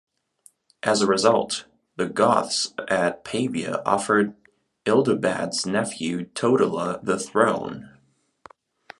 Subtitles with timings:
[0.81, 1.65] As a result,
[1.95, 4.33] the Goths at Pavia offered
[4.83, 7.99] Ildibad's nephew Totila the throne.